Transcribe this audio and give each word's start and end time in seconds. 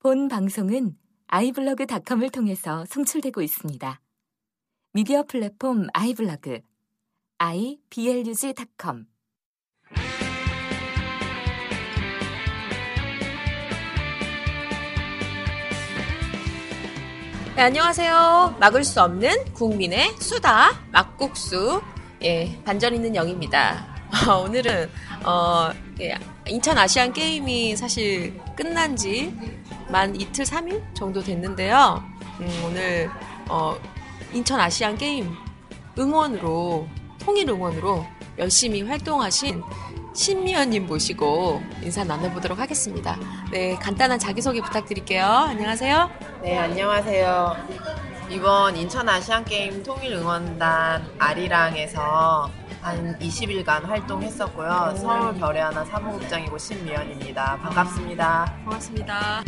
본 0.00 0.28
방송은 0.28 0.96
아이블로그닷컴을 1.26 2.30
통해서 2.30 2.84
송출되고 2.86 3.42
있습니다. 3.42 4.00
미디어 4.92 5.24
플랫폼 5.24 5.88
아이블로그 5.92 6.60
iblog.com 7.38 9.06
네, 17.56 17.62
안녕하세요. 17.62 18.56
막을 18.60 18.84
수 18.84 19.02
없는 19.02 19.52
국민의 19.52 20.14
수다 20.20 20.80
막국수 20.92 21.82
예 22.22 22.56
반전 22.64 22.94
있는 22.94 23.16
영입니다. 23.16 23.84
오늘은 24.44 24.88
어 25.24 25.70
예, 26.00 26.14
인천 26.46 26.78
아시안 26.78 27.12
게임이 27.12 27.76
사실 27.76 28.38
끝난 28.54 28.94
지 28.94 29.36
만 29.88 30.14
이틀 30.20 30.44
삼일 30.44 30.82
정도 30.94 31.22
됐는데요. 31.22 32.02
음, 32.40 32.62
오늘 32.66 33.10
어 33.48 33.76
인천 34.32 34.60
아시안 34.60 34.96
게임 34.96 35.34
응원으로 35.98 36.86
통일 37.18 37.48
응원으로 37.48 38.06
열심히 38.38 38.82
활동하신 38.82 39.62
신미연님 40.14 40.86
모시고 40.86 41.62
인사 41.82 42.04
나눠보도록 42.04 42.58
하겠습니다. 42.58 43.16
네, 43.50 43.76
간단한 43.76 44.18
자기소개 44.18 44.60
부탁드릴게요. 44.60 45.24
안녕하세요. 45.24 46.10
네, 46.42 46.58
안녕하세요. 46.58 47.56
이번 48.30 48.76
인천 48.76 49.08
아시안 49.08 49.44
게임 49.44 49.82
통일 49.82 50.12
응원단 50.14 51.14
아리랑에서 51.18 52.50
한 52.82 53.18
20일간 53.18 53.84
활동했었고요. 53.86 54.94
서울 54.98 55.34
별의 55.34 55.62
하나 55.62 55.84
사무국장이고 55.84 56.58
신미연입니다. 56.58 57.58
반갑습니다. 57.62 58.56
반갑습니다. 58.64 59.42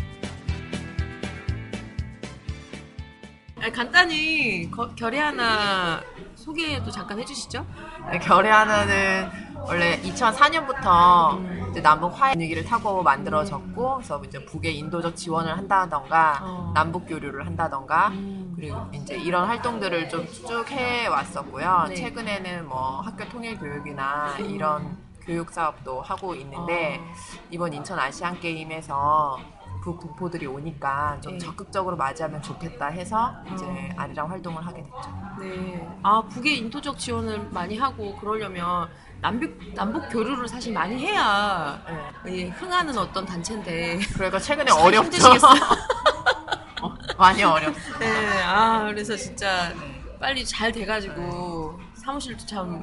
아, 3.62 3.70
간단히 3.70 4.70
거- 4.70 4.88
결의 4.94 5.20
하나 5.20 6.00
소개도 6.34 6.90
잠깐 6.90 7.18
해주시죠. 7.18 7.66
네, 8.10 8.18
결의 8.18 8.50
하나는 8.50 9.30
원래 9.66 10.00
2004년부터 10.00 11.70
이제 11.70 11.82
남북 11.82 12.18
화해 12.18 12.32
분위기를 12.32 12.64
타고 12.64 13.02
만들어졌고, 13.02 13.96
그래서 13.96 14.22
이제 14.24 14.42
북에 14.46 14.70
인도적 14.70 15.14
지원을 15.14 15.56
한다던가, 15.58 16.38
어. 16.42 16.72
남북 16.74 17.06
교류를 17.06 17.44
한다던가, 17.46 18.08
음. 18.08 18.54
그리고 18.56 18.78
이제 18.92 19.16
이런 19.16 19.46
활동들을 19.46 20.08
좀 20.08 20.26
쭉 20.26 20.64
해왔었고요. 20.70 21.86
네. 21.90 21.94
최근에는 21.96 22.66
뭐 22.66 23.02
학교 23.02 23.28
통일 23.28 23.58
교육이나 23.58 24.36
이런 24.38 24.96
교육 25.20 25.50
사업도 25.50 26.00
하고 26.00 26.34
있는데 26.34 26.98
어. 26.98 27.12
이번 27.50 27.72
인천 27.74 27.98
아시안 27.98 28.40
게임에서 28.40 29.38
북 29.82 30.00
동포들이 30.00 30.46
오니까 30.46 31.18
좀 31.22 31.32
네. 31.34 31.38
적극적으로 31.38 31.96
맞이하면 31.96 32.42
좋겠다 32.42 32.86
해서 32.88 33.32
이제 33.54 33.64
어. 33.64 33.88
아리랑 33.96 34.30
활동을 34.30 34.66
하게 34.66 34.82
됐죠. 34.82 35.10
네. 35.38 35.98
아, 36.02 36.22
북에 36.22 36.54
인도적 36.54 36.98
지원을 36.98 37.48
많이 37.50 37.78
하고 37.78 38.14
그러려면 38.16 38.88
남북, 39.20 39.58
남북 39.74 40.08
교류를 40.10 40.48
사실 40.48 40.72
많이 40.72 40.98
해야 41.06 41.80
네. 42.24 42.30
이 42.36 42.44
흥하는 42.48 42.96
어떤 42.98 43.24
단체인데. 43.24 43.98
그러니까 44.14 44.38
최근에 44.40 44.70
참 44.70 44.80
어렵죠. 44.80 45.18
어, 46.82 46.94
많이 47.18 47.42
어렵. 47.42 47.74
네. 47.98 48.42
아, 48.42 48.84
그래서 48.86 49.16
진짜 49.16 49.72
빨리 50.18 50.44
잘 50.44 50.72
돼가지고 50.72 51.78
사무실도 51.94 52.44
참 52.46 52.82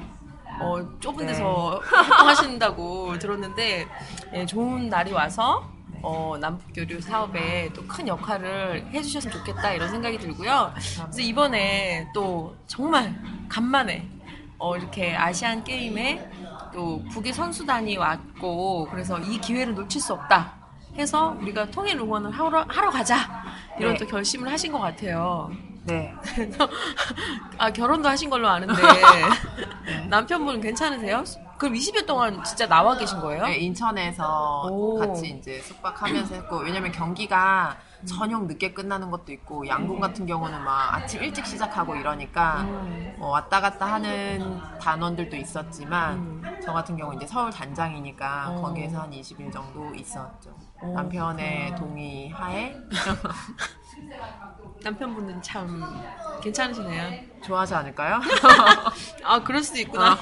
어, 0.59 0.77
좁은 0.99 1.25
네. 1.25 1.33
데서 1.33 1.79
활동하신다고 1.83 3.19
들었는데 3.19 3.87
예, 4.33 4.45
좋은 4.45 4.89
날이 4.89 5.11
와서 5.11 5.76
어, 6.01 6.37
남북 6.39 6.71
교류 6.73 7.01
사업에 7.01 7.69
또 7.73 7.87
큰 7.87 8.07
역할을 8.07 8.87
해주셨으면 8.93 9.33
좋겠다 9.37 9.71
이런 9.73 9.89
생각이 9.89 10.17
들고요. 10.19 10.73
그래서 10.75 11.21
이번에 11.21 12.07
또 12.13 12.55
정말 12.67 13.15
간만에 13.49 14.07
어, 14.57 14.75
이렇게 14.75 15.15
아시안 15.15 15.63
게임에 15.63 16.29
또 16.73 17.03
북의 17.11 17.31
선수단이 17.33 17.95
왔고 17.97 18.87
그래서 18.91 19.17
이 19.19 19.39
기회를 19.39 19.73
놓칠 19.73 20.01
수 20.01 20.13
없다 20.13 20.53
해서 20.97 21.35
우리가 21.39 21.69
통일 21.71 21.97
응원을 21.97 22.31
하러, 22.31 22.65
하러 22.67 22.89
가자 22.89 23.17
이런 23.79 23.93
네. 23.93 23.99
또 23.99 24.05
결심을 24.07 24.51
하신 24.51 24.71
것 24.71 24.79
같아요. 24.79 25.49
네. 25.83 26.13
그래서 26.35 26.67
아 27.57 27.71
결혼도 27.71 28.09
하신 28.09 28.29
걸로 28.29 28.49
아는데 28.49 28.73
남편분 30.09 30.59
괜찮으세요? 30.59 31.23
그럼 31.57 31.73
20일 31.73 32.05
동안 32.05 32.43
진짜 32.43 32.67
나와 32.67 32.95
계신 32.95 33.19
거예요? 33.19 33.43
네, 33.43 33.57
인천에서 33.57 34.67
오. 34.71 34.99
같이 34.99 35.29
이제 35.29 35.59
숙박하면서 35.61 36.35
했고 36.35 36.57
왜냐면 36.57 36.91
경기가 36.91 37.77
저녁 38.05 38.45
늦게 38.45 38.73
끝나는 38.73 39.09
것도 39.09 39.31
있고 39.33 39.67
양궁 39.67 39.99
같은 39.99 40.27
경우는 40.27 40.63
막 40.63 40.93
아침 40.93 41.23
일찍 41.23 41.45
시작하고 41.47 41.95
이러니까 41.95 42.61
음. 42.61 43.15
어, 43.19 43.29
왔다 43.29 43.59
갔다 43.59 43.91
하는 43.93 44.59
단원들도 44.79 45.35
있었지만 45.35 46.13
음. 46.13 46.59
저 46.63 46.73
같은 46.73 46.95
경우 46.95 47.15
이제 47.15 47.25
서울 47.25 47.49
단장이니까 47.51 48.49
어. 48.51 48.61
거기에서 48.61 49.01
한 49.01 49.11
20일 49.11 49.51
정도 49.51 49.93
있었죠. 49.95 50.55
어, 50.79 50.93
남편의. 50.95 51.75
동의 51.75 52.29
하에 52.29 52.75
남편분은 54.83 55.41
참 55.41 55.83
괜찮으시네요. 56.41 57.19
좋아하지 57.43 57.73
않을까요? 57.73 58.21
아 59.25 59.41
그럴 59.43 59.63
수도 59.63 59.79
있구나. 59.79 60.17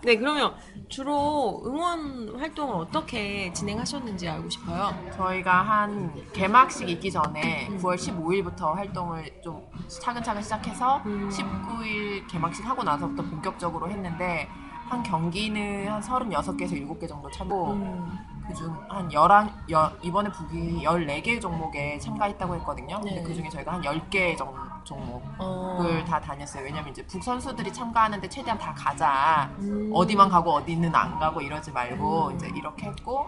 어. 0.00 0.02
네 0.02 0.16
그러면 0.16 0.54
주로 0.88 1.62
응원 1.64 2.38
활동을 2.38 2.74
어떻게 2.74 3.52
진행하셨는지 3.52 4.28
알고 4.28 4.48
싶어요. 4.48 4.90
저희가 5.14 5.62
한 5.62 6.12
개막식 6.32 6.88
있기 6.88 7.10
전에 7.10 7.68
9월 7.78 7.96
15일부터 7.96 8.74
활동을 8.74 9.40
좀 9.42 9.62
차근차근 9.88 10.42
시작해서 10.42 11.02
음. 11.06 11.28
19일 11.28 12.26
개막식 12.28 12.66
하고 12.66 12.82
나서부터 12.82 13.22
본격적으로 13.22 13.90
했는데 13.90 14.48
한 14.88 15.02
경기는 15.02 15.88
한 15.88 16.00
36개에서 16.00 16.72
7개 16.88 17.08
정도 17.08 17.30
참고 17.30 17.72
음. 17.72 18.10
그중 18.48 18.76
한 18.88 19.08
11, 19.10 19.52
여, 19.70 19.92
이번에 20.02 20.28
북이 20.30 20.82
14개 20.82 21.40
종목에 21.40 21.98
참가했다고 22.00 22.56
했거든요. 22.56 23.00
근데 23.00 23.16
네. 23.16 23.22
그중에 23.22 23.48
저희가 23.48 23.74
한 23.74 23.82
10개 23.82 24.36
종, 24.36 24.52
종목을 24.90 26.00
어. 26.00 26.04
다 26.06 26.20
다녔어요. 26.20 26.64
왜냐면 26.64 26.90
이제 26.90 27.04
북 27.06 27.22
선수들이 27.22 27.72
참가하는데 27.72 28.28
최대한 28.28 28.58
다 28.58 28.74
가자. 28.74 29.50
음. 29.60 29.90
어디만 29.94 30.28
가고 30.28 30.52
어디는 30.52 30.94
안 30.94 31.18
가고 31.18 31.40
이러지 31.40 31.70
말고 31.70 32.28
음. 32.28 32.36
이제 32.36 32.50
이렇게 32.56 32.86
했고 32.86 33.26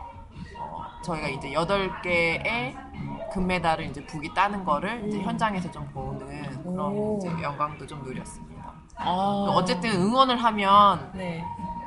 어, 0.59 0.87
저희가 1.05 1.29
이제 1.29 1.53
8개의 1.53 2.75
금메달을 3.33 3.87
이제 3.87 4.05
북이 4.05 4.35
따는 4.35 4.65
거를 4.65 5.07
이제 5.09 5.19
음. 5.19 5.23
현장에서 5.23 5.71
좀 5.71 5.87
보는 5.89 6.63
그런 6.63 6.79
오. 6.81 7.19
이제 7.19 7.29
영광도 7.43 7.87
좀 7.87 8.03
누렸습니다. 8.03 8.73
아. 8.97 9.47
어쨌든 9.55 9.91
응원을 9.91 10.37
하면 10.37 11.13
네. 11.15 11.45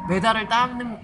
메달을 0.07 0.47
따면 0.47 1.01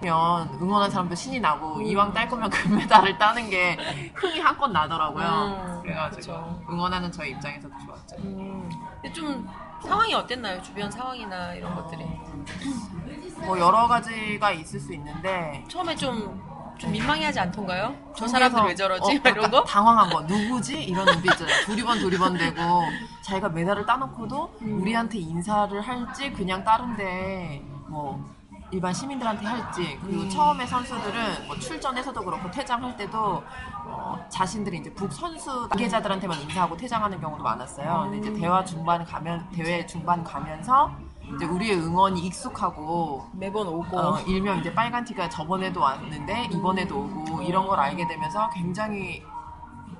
응원한 0.60 0.90
사람도 0.90 1.14
신이 1.14 1.40
나고 1.40 1.76
음. 1.76 1.82
이왕 1.82 2.12
딸 2.12 2.28
거면 2.28 2.48
금메달을 2.50 3.18
따는 3.18 3.50
게 3.50 3.76
흥이 4.14 4.40
한껏 4.40 4.70
나더라고요. 4.70 5.26
음, 5.26 5.82
그래가지고 5.82 6.20
그쵸. 6.20 6.62
응원하는 6.70 7.10
저희 7.10 7.30
입장에서도 7.30 7.74
좋았죠. 7.84 8.16
음. 8.18 8.70
근데 9.00 9.12
좀 9.12 9.48
상황이 9.82 10.14
어땠나요? 10.14 10.62
주변 10.62 10.90
상황이나 10.90 11.54
이런 11.54 11.74
것들이. 11.74 12.04
뭐 13.38 13.58
여러 13.58 13.88
가지가 13.88 14.52
있을 14.52 14.78
수 14.78 14.94
있는데 14.94 15.64
처음에 15.68 15.96
좀, 15.96 16.40
좀 16.78 16.92
민망해하지 16.92 17.40
않던가요? 17.40 17.94
저 18.16 18.28
사람들 18.28 18.62
왜 18.64 18.74
저러지? 18.74 19.18
어, 19.18 19.20
막 19.22 19.30
이런 19.36 19.50
거? 19.50 19.64
당황한 19.64 20.10
거 20.10 20.20
누구지? 20.22 20.84
이런 20.84 21.04
눈빛 21.06 21.32
있잖아요. 21.32 21.64
두리번 21.66 21.98
두리번 21.98 22.38
대고 22.38 22.60
자기가 23.22 23.48
메달을 23.48 23.84
따놓고도 23.84 24.58
음. 24.62 24.80
우리한테 24.82 25.18
인사를 25.18 25.80
할지 25.80 26.30
그냥 26.32 26.62
다른데 26.62 27.62
뭐 27.88 28.24
일반 28.72 28.92
시민들한테 28.92 29.46
할지 29.46 29.98
그리고 30.02 30.22
음. 30.22 30.30
처음에 30.30 30.66
선수들은 30.66 31.46
뭐 31.46 31.56
출전해서도 31.58 32.24
그렇고 32.24 32.50
퇴장할 32.50 32.96
때도 32.96 33.42
어, 33.84 34.26
자신들이 34.30 34.78
이제 34.78 34.92
북 34.94 35.12
선수 35.12 35.68
관계자들한테만 35.68 36.40
인사하고 36.40 36.76
퇴장하는 36.76 37.20
경우도 37.20 37.44
많았어요. 37.44 38.08
근데 38.10 38.18
이제 38.18 38.40
대화 38.40 38.64
중반 38.64 39.04
가면 39.04 39.50
대회 39.50 39.84
중반 39.84 40.24
가면서 40.24 40.90
이제 41.36 41.44
우리의 41.44 41.76
응원이 41.76 42.20
익숙하고 42.26 43.26
매번 43.34 43.68
오고. 43.68 43.98
어, 43.98 44.20
일명 44.22 44.58
이제 44.58 44.72
빨간 44.74 45.04
티가 45.04 45.28
저번에도 45.28 45.80
왔는데 45.80 46.48
이번에도 46.50 46.98
오고 46.98 47.42
이런 47.42 47.66
걸 47.66 47.78
알게 47.78 48.08
되면서 48.08 48.48
굉장히 48.50 49.22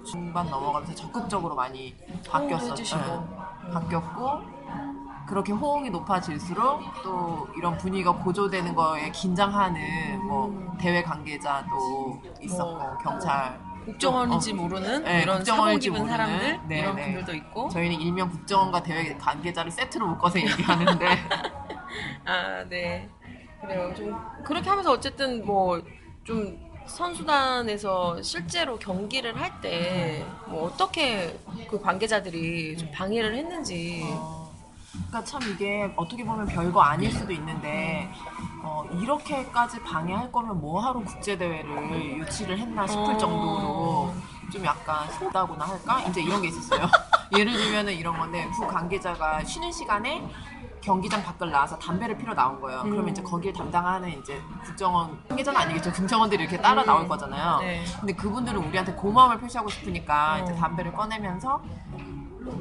중반 0.05 0.49
넘어가면서 0.51 0.95
적극적으로 0.95 1.55
많이 1.55 1.95
바뀌었었죠. 2.29 2.97
네. 2.97 3.71
바뀌었고 3.73 4.62
그렇게 5.27 5.53
호응이 5.53 5.91
높아질수록 5.91 6.81
또 7.03 7.49
이런 7.57 7.77
분위기가 7.79 8.13
고조되는 8.13 8.75
거에 8.75 9.11
긴장하는 9.11 10.25
뭐 10.27 10.75
대회 10.81 11.03
관계자도 11.03 12.23
있었고 12.41 12.73
뭐, 12.79 12.97
경찰. 12.99 13.59
국정원인지 13.85 14.53
어, 14.53 14.55
모르는 14.55 15.03
네, 15.03 15.23
이런 15.23 15.39
국정원인지 15.39 15.91
모르는. 15.91 16.09
사람들? 16.09 16.61
네, 16.69 16.79
이런 16.79 16.95
네. 16.95 17.03
분들도 17.05 17.35
있고. 17.35 17.69
저희는 17.69 18.01
일명 18.01 18.31
국정원과 18.31 18.83
대회 18.85 19.13
관계자를 19.17 19.71
세트로 19.73 20.07
묶어서 20.07 20.39
얘기하는데. 20.41 21.07
아 22.25 22.65
네. 22.69 23.09
그래요. 23.61 23.93
좀 23.97 24.17
그렇게 24.45 24.69
하면서 24.69 24.93
어쨌든 24.93 25.45
뭐좀 25.45 26.59
선수단에서 26.87 28.23
실제로 28.23 28.77
경기를 28.79 29.41
할 29.41 29.61
때 29.61 30.25
뭐 30.47 30.65
어떻게 30.67 31.37
그 31.69 31.81
관계자들이 31.81 32.77
좀 32.77 32.89
방해를 32.93 33.35
했는지. 33.35 34.03
어, 34.05 34.42
그러니까 34.93 35.25
참 35.25 35.41
이게 35.43 35.93
어떻게 35.97 36.25
보면 36.25 36.47
별거 36.47 36.81
아닐 36.81 37.11
수도 37.11 37.33
있는데 37.33 38.11
어, 38.63 38.85
이렇게까지 38.93 39.81
방해할 39.83 40.31
거면 40.31 40.61
뭐하러 40.61 41.01
국제 41.01 41.37
대회를 41.37 42.19
유치를 42.19 42.59
했나 42.59 42.87
싶을 42.87 43.15
어. 43.15 43.19
정도로 43.19 44.15
좀 44.53 44.65
약간 44.65 45.11
소다고나 45.13 45.65
할까 45.65 46.01
이제 46.03 46.23
이런 46.23 46.43
게 46.43 46.49
있었어요. 46.49 46.87
예를 47.37 47.53
들면은 47.53 47.95
이런 47.95 48.17
건데 48.19 48.49
부 48.55 48.67
관계자가 48.67 49.43
쉬는 49.45 49.73
시간에 49.73 50.23
경기장 50.83 51.23
밖을 51.23 51.51
나와서 51.51 51.79
담배를 51.79 52.19
피러 52.19 52.35
나온 52.35 52.61
거예요. 52.61 52.83
그러면 52.83 53.11
이제 53.11 53.23
거기를 53.23 53.55
담당하는 53.55 54.11
이제 54.19 54.43
국정원 54.65 55.17
관계자는 55.29 55.61
아니겠죠. 55.61 55.93
국정원들이 55.93 56.43
이렇게 56.43 56.61
따라 56.61 56.85
나올 56.85 57.09
거잖아요. 57.09 57.61
네. 57.61 57.85
근데 58.01 58.13
그분들은 58.13 58.59
우리한테 58.59 58.93
고마움을 58.95 59.39
표시하고 59.39 59.71
싶으니까 59.71 60.41
이제 60.41 60.53
어. 60.53 60.57
담배를 60.57 60.93
꺼내면서 60.93 61.63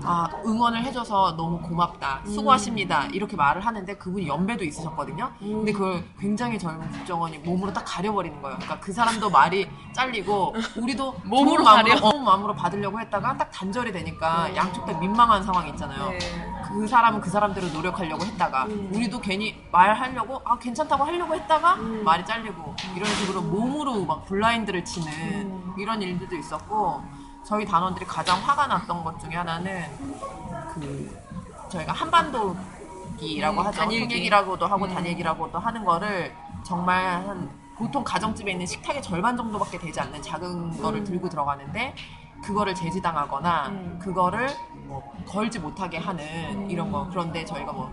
아 0.03 0.27
응원을 0.45 0.83
해줘서 0.83 1.35
너무 1.35 1.59
고맙다 1.61 2.21
수고하십니다 2.25 3.05
이렇게 3.13 3.35
말을 3.35 3.65
하는데 3.65 3.95
그분이 3.97 4.27
연배도 4.27 4.63
있으셨거든요 4.63 5.31
근데 5.39 5.71
그걸 5.71 6.03
굉장히 6.19 6.57
젊은 6.57 6.89
국정원이 6.91 7.39
몸으로 7.39 7.71
딱 7.73 7.83
가려버리는 7.85 8.41
거예요 8.41 8.57
그러니까 8.57 8.79
그 8.79 8.91
사람도 8.91 9.29
말이 9.29 9.67
잘리고 9.93 10.55
우리도 10.75 11.15
몸으로 11.25 11.57
좋은 11.57 11.63
마음으로, 11.63 11.95
가려? 11.95 12.07
어, 12.07 12.19
마음으로 12.19 12.55
받으려고 12.55 12.99
했다가 12.99 13.37
딱 13.37 13.51
단절이 13.51 13.91
되니까 13.91 14.47
음. 14.47 14.55
양쪽 14.55 14.85
다 14.85 14.97
민망한 14.97 15.43
상황이 15.43 15.69
있잖아요 15.71 16.09
네. 16.09 16.19
그 16.67 16.87
사람은 16.87 17.21
그 17.21 17.29
사람대로 17.29 17.67
노력하려고 17.69 18.23
했다가 18.23 18.65
음. 18.65 18.91
우리도 18.93 19.19
괜히 19.19 19.61
말하려고 19.71 20.41
아 20.45 20.57
괜찮다고 20.57 21.03
하려고 21.03 21.35
했다가 21.35 21.75
음. 21.75 22.03
말이 22.03 22.25
잘리고 22.25 22.75
이런 22.95 23.09
식으로 23.15 23.41
몸으로 23.41 24.05
막 24.05 24.25
블라인드를 24.25 24.85
치는 24.85 25.11
음. 25.11 25.73
이런 25.77 26.01
일들도 26.01 26.35
있었고 26.35 27.03
저희 27.51 27.65
단원들이 27.65 28.05
가장 28.05 28.39
화가 28.41 28.65
났던 28.67 29.03
것 29.03 29.19
중에 29.19 29.35
하나는 29.35 29.83
그 30.73 31.19
저희가 31.67 31.91
한반도기라고 31.91 33.59
음, 33.59 33.67
하죠 33.67 33.77
단일기. 33.77 34.07
통일기라고도 34.07 34.67
하고 34.67 34.85
음. 34.85 34.93
단일기라고도 34.93 35.59
하는 35.59 35.83
거를 35.83 36.33
정말 36.63 37.03
한 37.27 37.49
보통 37.75 38.05
가정집에 38.05 38.53
있는 38.53 38.65
식탁의 38.65 39.01
절반 39.01 39.35
정도밖에 39.35 39.77
되지 39.79 39.99
않는 39.99 40.21
작은 40.21 40.81
거를 40.81 40.99
음. 40.99 41.03
들고 41.03 41.27
들어가는데 41.27 41.93
그거를 42.41 42.73
제지당하거나 42.73 43.67
음. 43.67 43.99
그거를 44.01 44.47
뭐 44.85 45.03
걸지 45.27 45.59
못하게 45.59 45.97
하는 45.97 46.23
음. 46.55 46.71
이런 46.71 46.89
거 46.89 47.05
그런데 47.09 47.43
저희가 47.43 47.73
뭐 47.73 47.91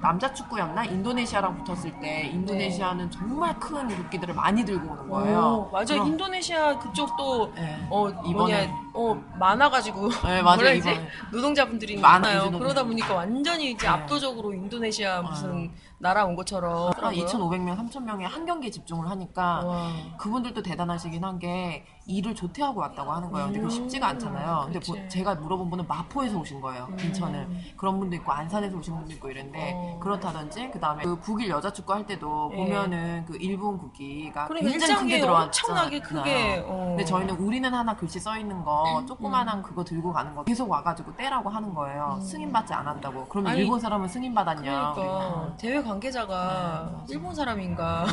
남자 0.00 0.32
축구였나 0.32 0.84
인도네시아랑 0.84 1.64
붙었을 1.64 1.98
때 2.00 2.22
인도네시아는 2.26 3.10
정말 3.10 3.58
큰 3.58 3.88
국기들을 3.88 4.34
많이 4.34 4.64
들고 4.64 4.92
오는 4.92 5.08
거예요. 5.08 5.66
오, 5.68 5.72
맞아 5.72 5.94
그럼- 5.94 6.08
인도네시아 6.08 6.78
그쪽도 6.78 7.52
네. 7.54 7.86
어 7.90 8.08
이번에- 8.10 8.70
어 8.96 9.12
많아가지고 9.40 10.08
네, 10.24 10.40
맞아요, 10.42 10.56
뭐라 10.56 10.70
이번에. 10.72 11.08
노동자분들이 11.32 11.96
많아요, 11.98 12.36
많아요. 12.44 12.48
이제 12.48 12.58
그러다. 12.58 12.84
보니까 12.84 13.14
완전히 13.14 13.72
이제 13.72 13.86
네. 13.86 13.88
압도적으로 13.88 14.54
인도네시아 14.54 15.20
무슨 15.22 15.72
나라 15.98 16.24
온 16.24 16.36
것처럼 16.36 16.92
한 16.96 17.12
2,500명, 17.14 17.76
3,000명이 17.90 18.22
한 18.22 18.44
경기에 18.46 18.70
집중을 18.70 19.08
하니까 19.10 19.64
와. 19.64 19.90
그분들도 20.18 20.62
대단하시긴 20.62 21.24
한 21.24 21.34
게 21.40 21.84
일을 22.06 22.34
조퇴하고 22.34 22.80
왔다고 22.80 23.10
하는 23.12 23.30
거예요. 23.32 23.46
근데 23.46 23.60
그게 23.60 23.74
쉽지가 23.74 24.08
않잖아요. 24.08 24.62
근데 24.66 24.78
그치. 24.78 24.92
보- 24.92 25.08
제가 25.08 25.34
물어본 25.36 25.70
분은 25.70 25.86
마포에서 25.88 26.38
오신 26.38 26.60
거예요. 26.60 26.86
음. 26.90 26.98
인천을. 27.00 27.48
그런 27.78 27.98
분도 27.98 28.14
있고 28.16 28.30
안산에서 28.30 28.76
오신 28.76 28.94
분도 28.94 29.12
있고 29.14 29.30
이랬는데 29.30 29.72
어. 29.74 29.98
그렇다든지 30.00 30.70
그다음에 30.70 31.02
그 31.02 31.18
북일 31.18 31.48
여자 31.48 31.72
축구 31.72 31.94
할 31.94 32.04
때도 32.06 32.50
예. 32.52 32.56
보면은 32.56 33.24
그 33.26 33.36
일본 33.40 33.78
국기가 33.78 34.46
그러니까 34.46 34.70
굉장히 34.70 34.94
크게 34.96 35.20
들어왔잖아요. 35.20 35.46
엄청나게 35.80 36.00
크게 36.00 36.64
어. 36.68 36.84
근데 36.90 37.04
저희는 37.06 37.36
우리는 37.36 37.72
하나 37.74 37.96
글씨 37.96 38.20
써 38.20 38.36
있는 38.36 38.62
거 38.62 38.83
음. 38.84 39.06
조그만한 39.06 39.62
그거 39.62 39.84
들고 39.84 40.12
가는 40.12 40.34
거 40.34 40.44
계속 40.44 40.70
와가지고 40.70 41.16
떼라고 41.16 41.48
하는 41.48 41.74
거예요. 41.74 42.16
음. 42.16 42.20
승인 42.20 42.52
받지 42.52 42.72
않았다고. 42.72 43.26
그러면 43.26 43.52
아니, 43.52 43.60
일본 43.60 43.80
사람은 43.80 44.08
승인 44.08 44.34
받았냐? 44.34 44.92
그러니까 44.94 45.54
대회 45.56 45.82
관계자가 45.82 46.90
네. 47.06 47.14
일본 47.14 47.34
사람인가 47.34 48.06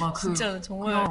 막 0.00 0.12
그, 0.14 0.20
진짜 0.20 0.60
정말 0.60 1.06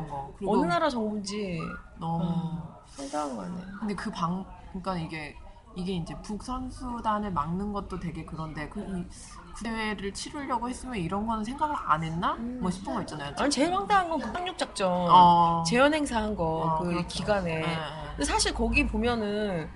어느 0.46 0.66
나라 0.66 0.90
정부인지 0.90 1.60
너무 1.98 2.24
아, 2.24 2.78
상당한 2.88 3.36
거 3.36 3.42
같네. 3.44 3.62
근데 3.80 3.96
그 3.96 4.12
방, 4.12 4.46
그러니까 4.72 4.98
이게 4.98 5.36
이게 5.76 5.94
이제 5.94 6.16
북 6.22 6.44
선수단을 6.44 7.32
막는 7.32 7.72
것도 7.72 8.00
되게 8.00 8.26
그런데 8.26 8.68
그 8.70 8.82
이, 8.82 9.06
그 9.56 9.64
대회를 9.64 10.14
치르려고 10.14 10.68
했으면 10.68 10.96
이런 10.98 11.26
거는 11.26 11.44
생각을 11.44 11.76
안 11.78 12.04
했나? 12.04 12.34
음. 12.34 12.60
뭐 12.62 12.72
싶은 12.72 12.94
거 12.94 13.02
있잖아요. 13.02 13.34
아니 13.38 13.50
제일 13.50 13.74
황당한 13.74 14.10
건그 14.10 14.32
상륙 14.32 14.58
작전 14.58 14.90
어. 14.92 15.64
재현 15.66 15.94
행사한 15.94 16.36
거 16.36 16.44
어, 16.44 16.80
그 16.80 16.90
그렇죠. 16.90 17.08
기간에 17.08 17.56
네, 17.56 17.62
네. 17.62 17.78
근데 18.20 18.34
사실 18.34 18.54
거기 18.54 18.86
보면은 18.86 19.70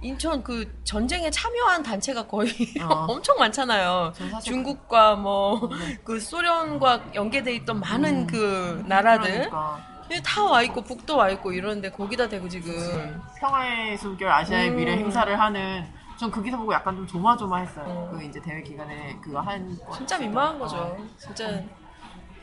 인천 0.00 0.44
그 0.44 0.72
전쟁에 0.84 1.28
참여한 1.30 1.82
단체가 1.82 2.28
거의 2.28 2.48
어. 2.80 3.06
엄청 3.10 3.36
많잖아요. 3.38 4.12
저 4.14 4.28
사실 4.28 4.52
중국과 4.52 5.16
뭐 5.16 5.68
네. 5.76 5.98
그 6.04 6.20
소련과 6.20 7.06
연계돼 7.12 7.52
있던 7.56 7.80
많은 7.80 8.20
음. 8.20 8.26
그 8.28 8.84
나라들 8.86 9.50
그러니까 9.50 9.82
다와 10.22 10.62
있고 10.62 10.82
북도 10.82 11.16
와 11.16 11.28
있고 11.30 11.50
이러는데 11.50 11.90
거기다 11.90 12.28
대고 12.28 12.48
지금 12.48 13.20
평화의 13.40 13.98
숨결 13.98 14.30
아시아의 14.30 14.70
음. 14.70 14.76
미래 14.76 14.92
행사를 14.92 15.40
하는 15.40 15.84
전그 16.20 16.40
기사 16.44 16.56
보고 16.56 16.72
약간 16.72 16.94
좀 16.94 17.04
조마조마했어요. 17.04 18.10
음. 18.12 18.16
그 18.16 18.24
이제 18.24 18.40
대회 18.40 18.62
기간에 18.62 19.18
그거 19.20 19.40
한 19.40 19.76
진짜 19.92 20.16
민망한 20.18 20.54
어. 20.54 20.58
거죠. 20.60 20.96
진짜 21.18 21.60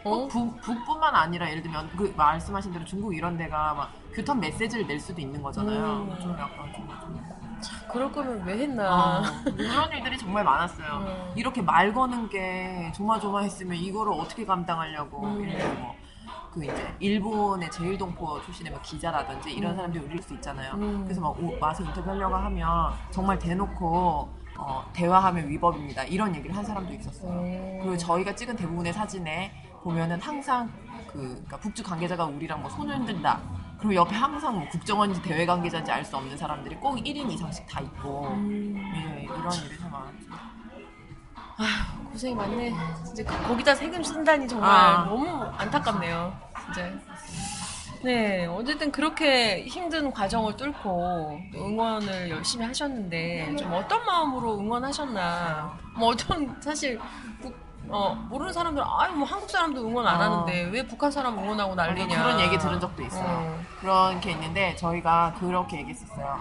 꼭 0.05 0.25
어? 0.25 0.27
북, 0.27 0.61
북뿐만 0.61 1.15
아니라 1.15 1.49
예를 1.49 1.63
들면 1.63 1.89
그 1.97 2.13
말씀하신 2.15 2.71
대로 2.71 2.85
중국 2.85 3.15
이런 3.15 3.35
데가 3.37 3.73
막 3.73 3.91
규탄 4.13 4.39
메시지를 4.39 4.85
낼 4.85 4.99
수도 4.99 5.19
있는 5.19 5.41
거잖아요. 5.41 6.07
음. 6.07 6.19
좀 6.21 6.31
약간 6.33 6.71
좀, 6.73 6.87
좀 7.01 7.25
그럴 7.91 8.11
거면 8.11 8.43
왜 8.45 8.59
했나. 8.59 9.19
어, 9.19 9.23
그런 9.43 9.91
일들이 9.91 10.15
정말 10.15 10.43
많았어요. 10.43 10.87
음. 10.99 11.33
이렇게 11.35 11.63
말 11.63 11.91
거는 11.91 12.29
게 12.29 12.91
조마조마했으면 12.95 13.75
이거를 13.77 14.13
어떻게 14.13 14.45
감당하려고 14.45 15.25
음. 15.25 15.49
예를 15.49 15.73
뭐, 15.73 15.95
그 16.53 16.63
이제 16.63 16.95
일본의 16.99 17.71
제일동포 17.71 18.41
출신의 18.43 18.73
뭐 18.73 18.81
기자라든지 18.83 19.51
이런 19.53 19.71
음. 19.71 19.75
사람들이 19.75 20.05
울릴 20.05 20.21
수 20.21 20.35
있잖아요. 20.35 20.73
음. 20.75 21.01
그래서 21.03 21.19
막 21.19 21.29
오- 21.41 21.57
와서 21.59 21.83
인터뷰하려고 21.83 22.35
하면 22.35 22.93
정말 23.09 23.39
대놓고 23.39 24.29
어, 24.57 24.85
대화하면 24.93 25.49
위법입니다. 25.49 26.03
이런 26.03 26.33
얘기를 26.35 26.55
한 26.55 26.63
사람도 26.63 26.93
있었어요. 26.93 27.31
음. 27.31 27.79
그리고 27.81 27.97
저희가 27.97 28.35
찍은 28.35 28.55
대부분의 28.55 28.93
사진에 28.93 29.51
보면은 29.85 30.19
항상 30.19 30.67
그 31.11 31.19
그러니까 31.19 31.57
북주 31.57 31.83
관계자가 31.83 32.25
우리랑 32.25 32.59
뭐 32.59 32.69
손을 32.71 32.97
흔든다. 32.97 33.39
그리고 33.77 33.93
옆에 33.95 34.15
항상 34.15 34.57
뭐 34.57 34.67
국정원인지 34.69 35.21
대외 35.21 35.45
관계자인지 35.45 35.91
알 35.91 36.03
수 36.03 36.17
없는 36.17 36.35
사람들이 36.35 36.75
꼭 36.77 36.95
1인 36.95 37.29
이상씩 37.31 37.67
다 37.67 37.81
있고 37.81 38.29
음. 38.29 38.75
예, 38.95 39.23
이런 39.25 39.37
일이 39.53 39.77
참 39.77 39.91
많았죠. 39.91 40.25
고생이 42.11 42.33
많네. 42.33 42.73
진짜 43.05 43.23
그- 43.25 43.47
거기다 43.47 43.75
세금 43.75 44.01
쓴다니 44.03 44.47
정말 44.47 44.69
아. 44.71 45.05
너무 45.05 45.43
안타깝네요. 45.55 46.33
진짜. 46.73 46.89
네, 48.03 48.45
어쨌든 48.47 48.91
그렇게 48.91 49.65
힘든 49.65 50.11
과정을 50.11 50.55
뚫고 50.57 51.39
또 51.53 51.65
응원을 51.65 52.29
열심히 52.31 52.65
하셨는데 52.65 53.55
좀 53.55 53.71
어떤 53.73 54.03
마음으로 54.03 54.57
응원하셨나? 54.59 55.77
뭐 55.95 56.09
어떤 56.09 56.59
사실 56.59 56.99
북- 57.41 57.64
어, 57.89 58.15
모르는 58.29 58.51
사람들 58.53 58.83
아유 58.85 59.13
뭐 59.13 59.27
한국 59.27 59.49
사람도 59.49 59.81
응원 59.81 60.07
안 60.07 60.15
어. 60.19 60.23
하는데 60.23 60.69
왜 60.71 60.85
북한 60.85 61.11
사람 61.11 61.37
응원하고 61.37 61.75
난리냐? 61.75 62.23
그런 62.23 62.39
얘기 62.39 62.57
들은 62.57 62.79
적도 62.79 63.03
있어요. 63.03 63.23
어. 63.27 63.59
그런 63.79 64.19
게 64.19 64.31
있는데 64.31 64.75
저희가 64.75 65.33
그렇게 65.39 65.77
얘기했었어요. 65.79 66.37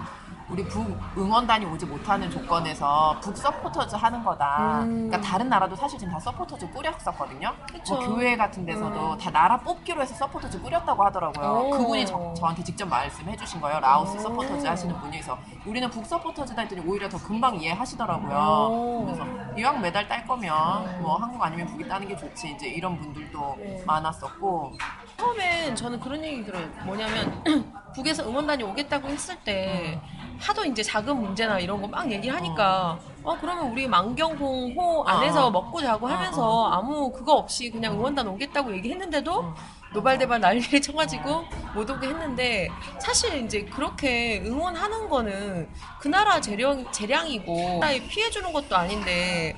우리 0.50 0.62
북 0.64 0.86
응원단이 1.16 1.64
오지 1.64 1.86
못하는 1.86 2.30
조건에서 2.30 3.18
북 3.22 3.36
서포터즈 3.36 3.96
하는 3.96 4.22
거다. 4.22 4.82
음. 4.82 5.08
그러니까 5.08 5.20
다른 5.20 5.48
나라도 5.48 5.74
사실 5.74 5.98
지금 5.98 6.12
다 6.12 6.20
서포터즈 6.20 6.70
꾸렸었거든요. 6.70 7.54
그쵸. 7.72 7.94
뭐 7.94 8.06
교회 8.06 8.36
같은 8.36 8.66
데서도 8.66 9.12
음. 9.12 9.18
다 9.18 9.30
나라 9.30 9.56
뽑기로 9.58 10.02
해서 10.02 10.14
서포터즈 10.14 10.60
꾸렸다고 10.60 11.02
하더라고요. 11.04 11.68
오. 11.68 11.70
그분이 11.70 12.06
저, 12.06 12.34
저한테 12.34 12.62
직접 12.62 12.86
말씀해 12.86 13.36
주신 13.36 13.60
거예요. 13.60 13.80
라오스 13.80 14.16
오. 14.18 14.20
서포터즈 14.20 14.66
하시는 14.66 14.94
분이서 15.00 15.38
우리는 15.64 15.88
북 15.88 16.04
서포터즈다 16.04 16.62
했더니 16.62 16.82
오히려 16.86 17.08
더 17.08 17.18
금방 17.18 17.56
이해하시더라고요. 17.56 18.36
오. 18.70 19.04
그래서 19.06 19.24
이왕 19.56 19.80
메달 19.80 20.06
딸 20.08 20.26
거면 20.26 21.00
뭐 21.00 21.16
한국 21.16 21.42
아니면 21.42 21.66
북이 21.68 21.88
따는 21.88 22.06
게 22.06 22.16
좋지. 22.16 22.50
이제 22.50 22.68
이런 22.68 22.98
분들도 23.00 23.54
네. 23.58 23.82
많았었고 23.86 24.72
처음엔 25.16 25.74
저는 25.74 26.00
그런 26.00 26.22
얘기 26.22 26.44
들어요. 26.44 26.66
뭐냐면 26.84 27.42
북에서 27.94 28.28
응원단이 28.28 28.62
오겠다고 28.64 29.08
했을 29.08 29.36
때 29.36 30.00
하도 30.44 30.64
이제 30.64 30.82
자금 30.82 31.22
문제나 31.22 31.58
이런 31.58 31.80
거 31.80 31.88
막 31.88 32.10
얘기를 32.10 32.34
하니까 32.36 32.98
어 33.22 33.36
그러면 33.40 33.70
우리 33.70 33.86
만경홍호 33.86 35.04
안에서 35.04 35.46
어. 35.46 35.50
먹고 35.50 35.80
자고 35.80 36.06
어, 36.06 36.10
하면서 36.10 36.66
아무 36.70 37.10
그거 37.12 37.34
없이 37.34 37.70
그냥 37.70 37.94
응원단 37.94 38.26
오겠다고 38.26 38.74
얘기했는데도 38.76 39.40
음. 39.40 39.54
노발대발 39.94 40.40
난리를 40.40 40.82
쳐가지고 40.82 41.44
못 41.74 41.88
오게 41.88 42.08
했는데 42.08 42.68
사실 42.98 43.44
이제 43.44 43.64
그렇게 43.64 44.42
응원하는 44.44 45.08
거는 45.08 45.68
그 46.00 46.08
나라 46.08 46.40
재량, 46.40 46.90
재량이고 46.90 47.78
나라에 47.80 48.00
피해 48.08 48.28
주는 48.28 48.52
것도 48.52 48.76
아닌데 48.76 49.54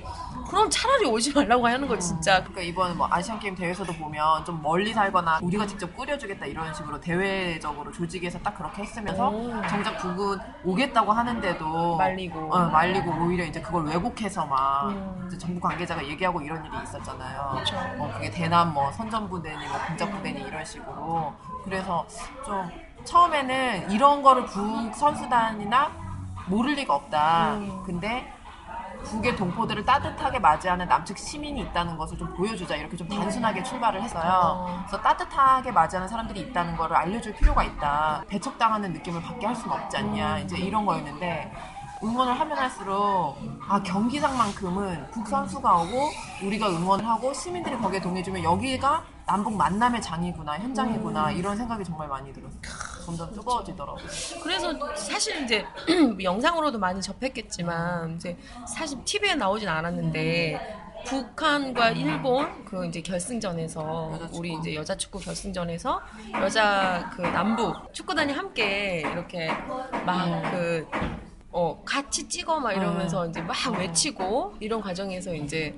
그럼 0.48 0.70
차라리 0.70 1.06
오지 1.06 1.32
말라고 1.34 1.66
하는 1.66 1.88
거 1.88 1.98
진짜. 1.98 2.38
그러니까 2.38 2.60
이번 2.62 2.96
뭐 2.96 3.08
아시안 3.10 3.38
게임 3.38 3.54
대회에서도 3.54 3.92
보면 3.94 4.44
좀 4.44 4.60
멀리 4.62 4.92
살거나 4.92 5.40
우리가 5.42 5.66
직접 5.66 5.94
꾸려주겠다 5.94 6.46
이런 6.46 6.72
식으로 6.72 7.00
대외적으로 7.00 7.90
조직에서 7.92 8.38
딱 8.40 8.56
그렇게 8.56 8.82
했으면서 8.82 9.28
오. 9.28 9.50
정작 9.68 9.98
북은 9.98 10.38
오겠다고 10.64 11.12
하는데도 11.12 11.96
말리고. 11.96 12.54
어, 12.54 12.68
말리고 12.68 13.10
오히려 13.24 13.44
이제 13.44 13.60
그걸 13.60 13.86
왜곡해서 13.86 14.46
막 14.46 14.90
음. 14.90 15.38
정부 15.38 15.60
관계자가 15.60 16.06
얘기하고 16.06 16.40
이런 16.40 16.64
일이 16.64 16.74
있었잖아요. 16.82 17.56
그쵸. 17.58 17.76
어, 17.98 18.10
그게 18.14 18.30
대남 18.30 18.72
뭐 18.72 18.90
선전부대니 18.92 19.66
뭐 19.68 19.78
공작부대니 19.86 20.40
이런 20.42 20.64
식으로 20.64 21.34
그래서 21.64 22.06
좀 22.44 22.70
처음에는 23.04 23.90
이런 23.90 24.22
거를 24.22 24.44
북 24.46 24.94
선수단이나 24.94 25.90
모를 26.46 26.74
리가 26.74 26.94
없다. 26.94 27.54
음. 27.54 27.82
근데 27.84 28.32
북의 29.06 29.36
동포들을 29.36 29.84
따뜻하게 29.84 30.38
맞이하는 30.38 30.86
남측 30.88 31.16
시민이 31.16 31.60
있다는 31.62 31.96
것을 31.96 32.18
좀 32.18 32.32
보여주자 32.34 32.76
이렇게 32.76 32.96
좀 32.96 33.08
단순하게 33.08 33.62
출발을 33.62 34.02
했어요. 34.02 34.30
어. 34.66 34.84
그래서 34.86 35.02
따뜻하게 35.02 35.72
맞이하는 35.72 36.08
사람들이 36.08 36.40
있다는 36.40 36.76
거를 36.76 36.96
알려줄 36.96 37.34
필요가 37.34 37.62
있다. 37.62 38.24
배척당하는 38.28 38.92
느낌을 38.92 39.22
받게 39.22 39.46
할 39.46 39.54
수는 39.54 39.76
없지 39.76 39.96
않냐. 39.96 40.40
이제 40.40 40.56
이런 40.58 40.84
거였는데 40.84 41.52
응원을 42.02 42.38
하면 42.38 42.58
할수록 42.58 43.36
아 43.66 43.82
경기장만큼은 43.82 45.10
북 45.12 45.26
선수가 45.26 45.74
오고 45.82 46.10
우리가 46.44 46.68
응원을 46.68 47.06
하고 47.06 47.32
시민들이 47.32 47.76
거기에 47.78 48.00
동해주면 48.00 48.42
여기가 48.42 49.02
남북 49.26 49.54
만남의 49.56 50.00
장이구나 50.00 50.58
현장이구나 50.58 51.32
이런 51.32 51.56
생각이 51.56 51.84
정말 51.84 52.06
많이 52.08 52.32
들었어요. 52.32 52.60
점점 53.04 53.32
뜨거워지더라고요. 53.32 54.06
그래서 54.42 54.94
사실 54.94 55.42
이제 55.42 55.64
영상으로도 56.22 56.78
많이 56.78 57.02
접했겠지만 57.02 58.16
이제 58.16 58.36
사실 58.68 58.98
TV에 59.04 59.34
나오진 59.34 59.68
않았는데 59.68 60.84
북한과 61.06 61.90
일본 61.90 62.64
그 62.64 62.86
이제 62.86 63.00
결승전에서 63.00 64.10
여자 64.12 64.26
축구. 64.26 64.38
우리 64.38 64.54
이제 64.54 64.74
여자 64.74 64.96
축구 64.96 65.18
결승전에서 65.18 66.00
여자 66.34 67.10
그 67.14 67.22
남북 67.22 67.92
축구단이 67.92 68.32
함께 68.32 69.00
이렇게 69.00 69.48
막그 70.04 70.88
어, 71.50 71.82
같이 71.84 72.28
찍어 72.28 72.60
막 72.60 72.72
이러면서 72.72 73.26
이제 73.26 73.40
막 73.40 73.56
외치고 73.78 74.56
이런 74.60 74.80
과정에서 74.80 75.34
이제 75.34 75.74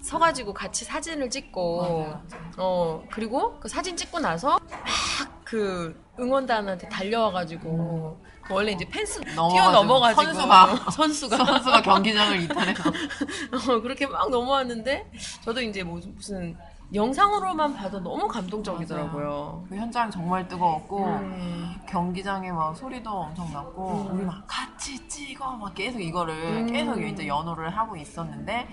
서가지고 0.00 0.54
같이 0.54 0.84
사진을 0.84 1.30
찍고 1.30 2.14
어 2.56 3.02
그리고 3.10 3.58
그 3.60 3.68
사진 3.68 3.96
찍고 3.96 4.20
나서 4.20 4.58
막 4.70 5.40
그 5.50 6.00
응원단한테 6.16 6.88
달려와가지고 6.88 8.20
그 8.42 8.54
원래 8.54 8.70
이제 8.70 8.84
펜스 8.88 9.20
뛰어 9.20 9.72
넘어가지고 9.72 10.22
선수가. 10.22 10.76
선수가 10.92 11.36
선수가 11.44 11.82
경기장을 11.82 12.40
이탈해서 12.42 12.88
어, 13.72 13.80
그렇게 13.80 14.06
막 14.06 14.30
넘어왔는데 14.30 15.10
저도 15.42 15.60
이제 15.60 15.82
뭐 15.82 16.00
무슨 16.14 16.56
영상으로만 16.94 17.74
봐도 17.74 17.98
너무 17.98 18.28
감동적이더라고요. 18.28 19.66
그 19.68 19.74
현장 19.74 20.08
정말 20.08 20.46
뜨거웠고 20.46 21.04
음. 21.04 21.74
경기장에 21.88 22.52
막 22.52 22.76
소리도 22.76 23.10
엄청 23.10 23.52
났고 23.52 24.08
음. 24.08 24.16
우리 24.16 24.24
막 24.24 24.44
같이 24.46 24.79
찍어 24.80 25.56
막 25.56 25.74
계속 25.74 26.00
이거를 26.00 26.34
음. 26.34 26.66
계속 26.66 27.00
이제 27.02 27.26
연호를 27.26 27.76
하고 27.76 27.96
있었는데 27.96 28.68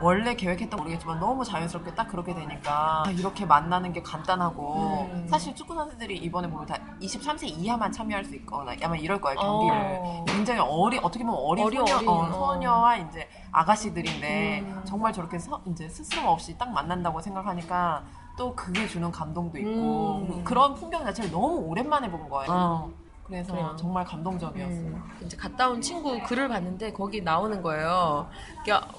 원래 0.00 0.34
계획했던 0.34 0.78
모르겠지만 0.78 1.20
너무 1.20 1.44
자연스럽게 1.44 1.94
딱 1.94 2.08
그렇게 2.08 2.34
되니까 2.34 3.04
아, 3.06 3.10
이렇게 3.10 3.46
만나는 3.46 3.92
게 3.92 4.02
간단하고 4.02 5.08
음. 5.12 5.26
사실 5.28 5.54
축구 5.54 5.74
선수들이 5.74 6.16
이번에 6.16 6.48
보면 6.48 6.66
다 6.66 6.76
23세 7.00 7.44
이하만 7.44 7.92
참여할 7.92 8.24
수 8.24 8.34
있거나 8.36 8.74
아마 8.82 8.96
이럴 8.96 9.20
거예요 9.20 9.38
경기를 9.38 9.76
어. 10.00 10.24
굉장히 10.26 10.60
어리 10.60 10.98
어떻게 10.98 11.24
보면 11.24 11.38
어린 11.40 11.66
어리, 11.66 11.76
소녀, 11.76 11.96
어린, 11.96 12.08
어, 12.08 12.12
어. 12.12 12.32
소녀와 12.32 12.96
이제 12.96 13.28
아가씨들인데 13.52 14.60
음. 14.60 14.82
정말 14.84 15.12
저렇게 15.12 15.38
서, 15.38 15.60
이제 15.66 15.88
스스럼 15.88 16.26
없이 16.26 16.56
딱 16.58 16.70
만난다고 16.70 17.20
생각하니까 17.20 18.02
또 18.36 18.54
그게 18.54 18.86
주는 18.86 19.10
감동도 19.10 19.58
있고 19.58 20.26
음. 20.28 20.44
그런 20.44 20.74
풍경 20.74 21.04
자체를 21.04 21.30
너무 21.30 21.56
오랜만에 21.56 22.10
본 22.10 22.28
거예요. 22.28 22.90
그래서 23.26 23.52
그래요. 23.52 23.76
정말 23.78 24.04
감동적이었어요. 24.04 24.86
음, 24.86 25.18
이제 25.24 25.36
갔다 25.36 25.68
온 25.68 25.80
친구 25.80 26.18
글을 26.22 26.48
봤는데 26.48 26.92
거기 26.92 27.20
나오는 27.20 27.60
거예요. 27.60 28.28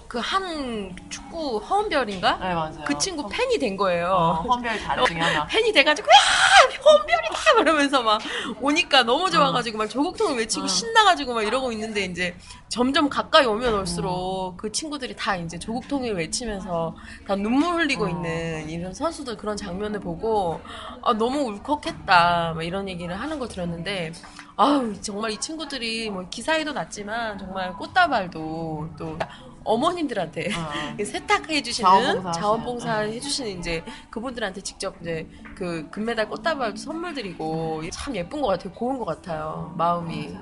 그한 0.07 0.95
축구 1.09 1.57
허은별인가? 1.57 2.37
네 2.37 2.53
맞아요. 2.53 2.83
그 2.85 2.97
친구 2.97 3.27
팬이 3.29 3.57
된 3.57 3.77
거예요. 3.77 4.07
어, 4.07 4.33
헌별 4.41 4.77
자료 4.79 5.05
중에 5.05 5.19
하나. 5.19 5.45
팬이 5.47 5.71
돼가지고 5.71 6.07
야 6.07 6.67
헌별이다 6.83 7.55
그러면서 7.57 8.03
막 8.03 8.21
오니까 8.61 9.03
너무 9.03 9.29
좋아가지고 9.29 9.77
막 9.77 9.87
조국통을 9.87 10.37
외치고 10.37 10.65
어. 10.65 10.67
신나가지고 10.67 11.33
막 11.33 11.43
이러고 11.43 11.71
있는데 11.71 12.05
이제 12.05 12.35
점점 12.69 13.09
가까이 13.09 13.45
오면 13.45 13.73
올수록 13.73 14.53
음. 14.53 14.57
그 14.57 14.71
친구들이 14.71 15.15
다 15.15 15.35
이제 15.35 15.57
조국통일 15.57 16.13
외치면서 16.13 16.95
다 17.27 17.35
눈물 17.35 17.75
흘리고 17.75 18.05
어. 18.05 18.09
있는 18.09 18.69
이런 18.69 18.93
선수들 18.93 19.37
그런 19.37 19.55
장면을 19.57 19.99
보고 19.99 20.61
아, 21.01 21.13
너무 21.13 21.41
울컥했다 21.41 22.53
막 22.55 22.63
이런 22.63 22.87
얘기를 22.89 23.19
하는 23.19 23.39
거 23.39 23.47
들었는데 23.47 24.11
아우 24.55 24.99
정말 25.01 25.31
이 25.31 25.37
친구들이 25.37 26.09
뭐 26.09 26.27
기사에도 26.29 26.73
났지만 26.73 27.37
정말 27.37 27.73
꽃다발도 27.73 28.89
또 28.97 29.19
어머님들한테 29.63 30.49
어. 30.55 30.97
세탁해 31.03 31.61
주시는 31.61 31.89
자원봉사 31.89 32.31
자원봉사 32.31 32.91
하시는, 32.91 33.13
해주시는 33.13 33.59
이제 33.59 33.83
그분들한테 34.09 34.61
직접 34.61 34.95
이제 35.01 35.27
그 35.55 35.87
금메달 35.91 36.29
꽃다발도 36.29 36.77
선물 36.77 37.13
드리고 37.13 37.83
참 37.91 38.15
예쁜 38.15 38.41
것 38.41 38.47
같아요. 38.47 38.73
고운 38.73 38.97
것 38.97 39.05
같아요. 39.05 39.73
마음이 39.77 40.35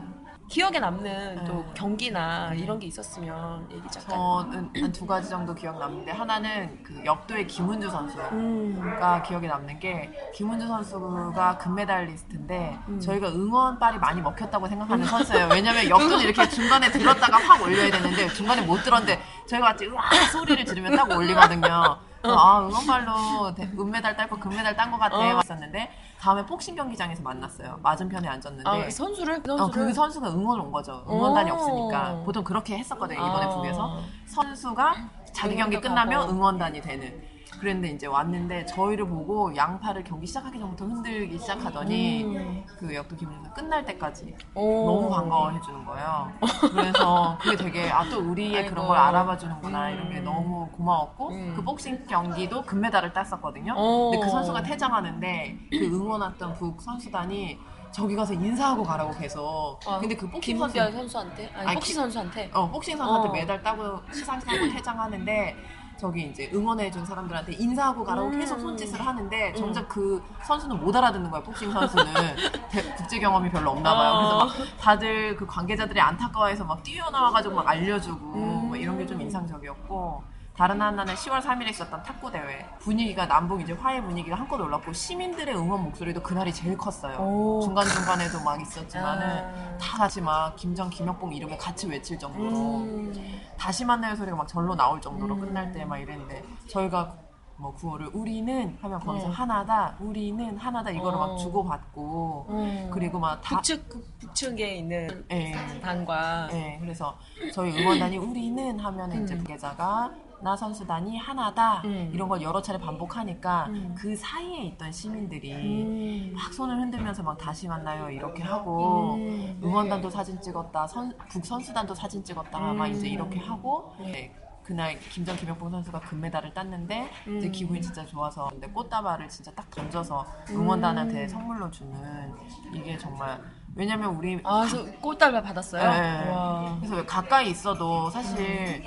기억에 0.48 0.80
남는 0.80 1.44
또 1.46 1.54
네. 1.54 1.66
경기나 1.74 2.54
이런 2.54 2.78
게 2.80 2.86
있었으면 2.88 3.68
얘기 3.72 3.82
잠깐. 3.90 4.52
저는 4.52 4.70
한 4.84 4.92
두 4.92 5.06
가지 5.06 5.28
정도 5.28 5.54
기억 5.56 5.78
남는데 5.80 6.12
하나는 6.12 6.84
그 6.84 7.02
역도의 7.04 7.48
김은주 7.48 7.90
선수가 7.90 8.30
음. 8.32 8.98
기억에 9.25 9.48
남는 9.48 9.80
게 9.80 10.12
김은주 10.36 10.68
선수가 10.68 11.58
금메달리스트인데 11.58 12.78
음. 12.88 13.00
저희가 13.00 13.30
응원빨이 13.30 13.98
많이 13.98 14.22
먹혔다고 14.22 14.68
생각하는 14.68 15.06
선수예요. 15.06 15.50
왜냐면 15.52 15.90
역도는 15.90 16.20
이렇게 16.22 16.48
중간에 16.50 16.92
들었다가 16.92 17.38
확 17.38 17.62
올려야 17.64 17.90
되는데 17.92 18.28
중간에 18.30 18.62
못 18.62 18.78
들었는데 18.84 19.20
저희가 19.48 19.70
같이 19.70 19.86
으악 19.88 20.14
소리를 20.32 20.64
지르면 20.64 20.96
딱 20.96 21.10
올리거든요. 21.10 21.98
아 22.32 22.67
응원발로 22.67 23.53
대- 23.55 23.70
은메달 23.77 24.15
딸거 24.15 24.38
금메달 24.38 24.75
딴거 24.75 24.98
같아 24.98 25.17
어. 25.17 25.22
했었는데 25.38 25.89
다음에 26.20 26.46
복싱 26.46 26.75
경기장에서 26.75 27.22
만났어요. 27.22 27.79
맞은편에 27.84 28.27
앉았는데 28.27 28.70
아, 28.70 28.89
선수를? 28.89 29.44
그 29.44 29.53
어? 29.53 29.70
그 29.70 29.94
선수가 29.94 30.29
응원 30.32 30.60
온 30.60 30.72
거죠. 30.72 31.03
응원단이 31.08 31.51
오. 31.51 31.53
없으니까. 31.55 32.22
보통 32.25 32.44
그렇게 32.44 32.77
했었거든요, 32.77 33.20
이번에 33.20 33.46
아. 33.46 33.50
북에서. 33.50 34.00
선수가 34.27 34.96
자기 35.34 35.55
경기 35.55 35.75
응원도 35.77 35.82
끝나면. 35.89 36.29
응원단이 36.29 36.82
되는. 36.82 37.35
그랬는데 37.60 37.90
이제 37.90 38.08
왔는데 38.08 38.66
저희를 38.66 39.08
보고 39.08 39.56
양팔을 39.56 40.04
경기 40.04 40.28
시작하기 40.28 40.60
전부터 40.60 40.86
흔들기 40.86 41.38
시작하더니 41.40 42.24
음. 42.24 42.64
그 42.80 42.94
역도 42.94 43.16
김민수 43.16 43.52
끝날 43.52 43.86
때까지 43.86 44.36
오. 44.54 44.86
너무 44.86 45.10
반가워해 45.10 45.60
주는 45.62 45.86
거예요. 45.86 46.32
그래서 46.72 47.38
그게 47.42 47.56
되게 47.56 47.90
아 47.90 48.06
또 48.06 48.20
우리의 48.20 48.58
아이고. 48.58 48.70
그런 48.70 48.88
걸 48.88 48.98
알아봐 48.98 49.38
주는구나 49.38 49.90
음. 49.90 49.94
이런 49.94 50.10
게 50.12 50.20
너무 50.20 50.68
고마웠고 50.72 51.30
음. 51.30 51.54
그 51.56 51.64
복싱 51.64 52.06
경기도 52.08 52.62
금메달을 52.62 53.14
땄었거든요. 53.14 53.74
오. 53.78 54.12
근데 54.12 54.26
그 54.26 54.30
선수가 54.32 54.62
퇴장하는데 54.64 55.58
그 55.72 55.78
응원 55.86 56.22
왔던 56.22 56.54
북 56.54 56.82
선수단이 56.82 57.58
저기 57.92 58.14
가서 58.16 58.34
인사하고 58.34 58.84
가라고 58.84 59.12
계속. 59.18 59.80
아, 59.88 59.98
근데 60.00 60.16
그 60.18 60.30
복싱 60.30 60.58
선수 60.58 60.78
선수한테? 60.78 61.50
아니, 61.56 61.68
아니, 61.68 61.76
복싱 61.76 61.94
기- 61.94 61.94
선수한테? 61.94 62.52
어, 62.54 62.70
복싱 62.70 62.98
선수한테 62.98 63.30
어. 63.30 63.32
메달 63.32 63.64
따고 63.64 64.00
시상식 64.12 64.50
하고 64.52 64.60
퇴장하는데 64.74 65.56
저기 65.98 66.24
이제 66.24 66.50
응원해준 66.54 67.06
사람들한테 67.06 67.54
인사하고 67.54 68.04
가라고 68.04 68.28
음. 68.28 68.40
계속 68.40 68.60
손짓을 68.60 69.00
하는데 69.06 69.54
정작 69.54 69.88
그 69.88 70.22
선수는 70.44 70.80
못 70.80 70.94
알아듣는 70.96 71.32
거야 71.32 71.42
복싱 71.42 71.72
선수는 71.72 72.06
대- 72.70 72.84
국제 72.96 73.20
경험이 73.20 73.50
별로 73.50 73.72
없나 73.72 73.96
봐요. 73.96 74.14
그래서 74.18 74.38
어. 74.38 74.46
막 74.46 74.78
다들 74.80 75.36
그 75.38 75.46
관계자들이 75.46 76.00
안타까워해서 76.00 76.66
막 76.66 76.84
뛰어나와가지고 76.84 77.56
막 77.56 77.68
알려주고 77.68 78.25
음. 78.36 78.68
뭐 78.68 78.75
이런 78.75 78.98
게 78.98 79.06
좀 79.06 79.22
인상적이었고 79.22 80.24
다른 80.58 80.82
하나는 80.82 81.14
10월 81.16 81.42
3일에 81.42 81.70
있었던 81.72 82.02
탁구 82.02 82.32
대회 82.32 82.66
분위기가 82.80 83.28
남북 83.28 83.60
이제 83.62 83.74
화해 83.74 84.02
분위기가 84.02 84.38
한껏 84.38 84.60
올랐고 84.60 84.94
시민들의 84.94 85.54
응원 85.54 85.84
목소리도 85.84 86.24
그날이 86.24 86.54
제일 86.54 86.78
컸어요. 86.78 87.18
오. 87.18 87.60
중간 87.62 87.86
중간에도 87.86 88.42
막 88.42 88.62
있었지만은 88.62 89.28
아. 89.28 89.78
다 89.78 89.98
같이 89.98 90.22
막 90.22 90.56
김정 90.56 90.90
김혁봉 90.90 91.34
이름을 91.34 91.58
같이 91.58 91.88
외칠 91.90 92.18
정도로 92.18 92.50
음. 92.78 93.14
다시 93.58 93.84
만나요 93.84 94.16
소리가 94.16 94.38
막 94.38 94.48
절로 94.48 94.76
나올 94.76 95.02
정도로 95.02 95.36
음. 95.36 95.42
끝날 95.42 95.72
때 95.74 95.84
막 95.84 95.98
이랬는데 95.98 96.42
저희가 96.70 97.14
뭐 97.58 97.74
구호를 97.74 98.10
우리는 98.14 98.78
하면 98.82 99.00
거기서 99.00 99.28
음. 99.28 99.32
하나다 99.32 99.96
우리는 100.00 100.58
하나다 100.58 100.90
이거를 100.90 101.18
어. 101.20 101.28
막 101.28 101.38
주고받고 101.38 102.46
음. 102.50 102.90
그리고 102.94 103.20
막 103.20 103.42
다 103.42 103.56
북측, 103.58 103.88
그 103.90 104.04
북측에 104.20 104.76
있는 104.76 105.26
예. 105.32 105.54
단과 105.82 106.48
예, 106.54 106.78
그래서 106.82 107.18
저희 107.54 107.78
응원단이 107.78 108.18
우리는 108.18 108.80
하면 108.80 109.12
은 109.12 109.24
이제 109.24 109.34
음. 109.36 109.40
부계자가 109.40 110.12
나 110.46 110.56
선수단이 110.56 111.18
하나다 111.18 111.82
음. 111.86 112.12
이런 112.14 112.30
걸 112.30 112.40
여러 112.44 112.62
차례 112.62 112.78
반복하니까 112.78 113.66
음. 113.70 113.96
그 113.98 114.16
사이에 114.16 114.66
있던 114.66 114.92
시민들이 114.92 115.52
음. 115.56 116.34
막 116.36 116.54
손을 116.54 116.80
흔들면서 116.80 117.24
막 117.24 117.36
다시 117.36 117.68
만나요 117.68 118.12
이렇게 118.12 118.44
하고 118.44 119.16
음. 119.16 119.60
응원단도 119.64 120.08
사진 120.12 120.40
찍었다 120.40 120.86
선, 120.86 121.12
북 121.32 121.44
선수단도 121.44 121.96
사진 121.96 122.24
찍었다 122.24 122.60
막 122.60 122.86
음. 122.86 122.92
이제 122.92 123.08
이렇게 123.08 123.40
하고 123.40 123.96
네. 123.98 124.12
네, 124.12 124.36
그날 124.62 125.00
김정 125.00 125.36
김혁봉 125.36 125.72
선수가 125.72 126.02
금메달을 126.02 126.54
땄는데 126.54 127.10
이제 127.38 127.48
음. 127.48 127.52
기분이 127.52 127.82
진짜 127.82 128.06
좋아서 128.06 128.48
근데 128.52 128.68
꽃다발을 128.68 129.28
진짜 129.28 129.52
딱 129.56 129.68
던져서 129.72 130.28
응원단한테 130.52 131.24
음. 131.24 131.28
선물로 131.28 131.72
주는 131.72 132.36
이게 132.72 132.96
정말 133.00 133.42
왜냐면 133.74 134.16
우리 134.16 134.40
아, 134.44 134.60
그래서 134.60 134.86
꽃달바 135.02 135.42
받았어요? 135.42 135.90
네. 135.90 136.30
와. 136.30 136.78
그래서 136.78 136.96
왜 136.98 137.04
가까이 137.04 137.50
있어도 137.50 138.12
사실 138.12 138.84